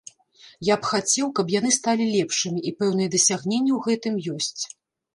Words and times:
Я 0.69 0.77
б 0.85 0.89
хацеў, 0.91 1.27
каб 1.41 1.53
яны 1.59 1.71
сталі 1.77 2.09
лепшымі, 2.15 2.59
і 2.71 2.75
пэўныя 2.83 3.09
дасягненні 3.19 3.71
ў 3.79 3.83
гэтым 3.89 4.15
ёсць. 4.37 4.61